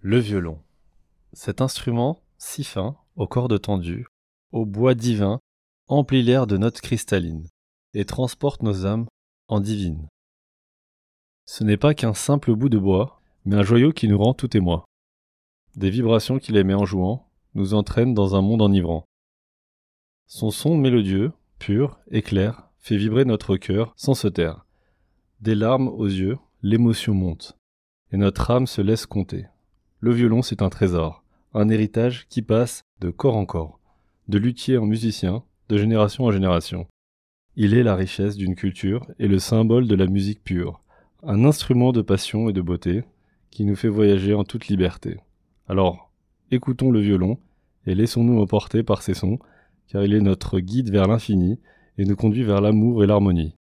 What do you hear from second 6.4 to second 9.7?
de notes cristallines et transporte nos âmes en